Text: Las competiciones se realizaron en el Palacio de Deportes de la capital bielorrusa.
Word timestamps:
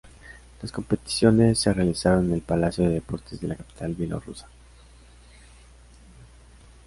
Las 0.63 0.71
competiciones 0.71 1.59
se 1.59 1.71
realizaron 1.71 2.25
en 2.25 2.33
el 2.33 2.41
Palacio 2.41 2.85
de 2.85 2.95
Deportes 2.95 3.39
de 3.39 3.49
la 3.49 3.55
capital 3.55 3.93
bielorrusa. 3.93 4.47